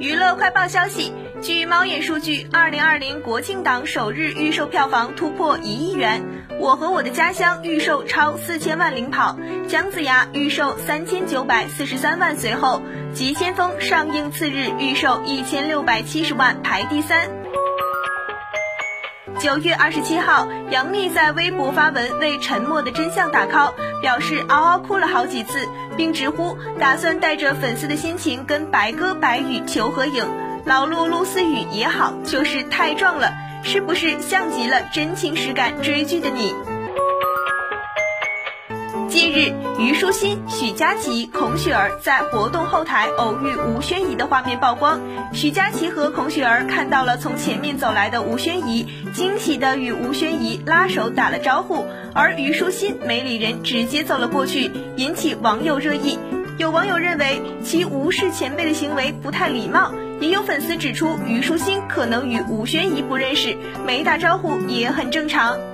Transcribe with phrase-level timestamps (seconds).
[0.00, 1.12] 娱乐快报消息，
[1.42, 6.24] 据猫眼数据，二零二零国庆档首日预售票房突破一亿元。
[6.58, 9.36] 我和我的家乡预售超四千万领跑，
[9.68, 12.80] 姜子牙预售三千九百四十三万随后，
[13.12, 17.39] 急先锋上映次日预售一千六百七十万排第三。
[19.38, 23.72] 九月二十七号，杨幂在微博发文为《沉默的真相》打 call，
[24.02, 30.26] 表示嗷嗷哭了好几次，并直呼打算带着粉丝的心情跟白鸽白宇求合影。
[30.66, 33.32] 老陆陆思雨也好，就是太壮了，
[33.62, 36.54] 是不是像极了真情实感追剧的你？
[39.30, 45.00] 日，虞书欣、许佳琪、孔雪儿在活动后台偶遇吴宣仪的画面曝光。
[45.32, 56.18] 许佳琪和孔雪儿看到了从前面走来的吴宣仪，惊喜地与吴宣仪拉手打了招呼，而虞书欣没理人，直接走了过去，引起网友热议。
[56.58, 63.56] 有网友认为其无视前辈的行为不太礼貌，也有粉丝指出虞书欣可能与吴宣仪不认识，
[63.86, 65.69] 没打招呼也很正常。